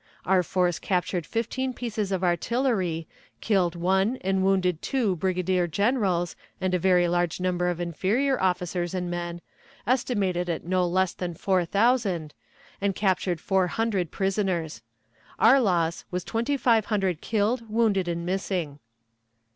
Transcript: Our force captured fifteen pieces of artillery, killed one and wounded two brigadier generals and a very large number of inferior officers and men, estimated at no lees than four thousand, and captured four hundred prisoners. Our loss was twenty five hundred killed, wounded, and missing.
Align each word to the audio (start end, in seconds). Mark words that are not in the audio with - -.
Our 0.25 0.41
force 0.41 0.79
captured 0.79 1.27
fifteen 1.27 1.75
pieces 1.75 2.11
of 2.11 2.23
artillery, 2.23 3.07
killed 3.39 3.75
one 3.75 4.17
and 4.21 4.43
wounded 4.43 4.81
two 4.81 5.15
brigadier 5.15 5.67
generals 5.67 6.35
and 6.59 6.73
a 6.73 6.79
very 6.79 7.07
large 7.07 7.39
number 7.39 7.69
of 7.69 7.79
inferior 7.79 8.41
officers 8.41 8.95
and 8.95 9.11
men, 9.11 9.41
estimated 9.85 10.49
at 10.49 10.65
no 10.65 10.87
lees 10.87 11.13
than 11.13 11.35
four 11.35 11.65
thousand, 11.65 12.33
and 12.81 12.95
captured 12.95 13.39
four 13.39 13.67
hundred 13.67 14.09
prisoners. 14.09 14.81
Our 15.37 15.59
loss 15.61 16.05
was 16.09 16.23
twenty 16.23 16.57
five 16.57 16.85
hundred 16.85 17.21
killed, 17.21 17.63
wounded, 17.69 18.07
and 18.07 18.25
missing. 18.25 18.79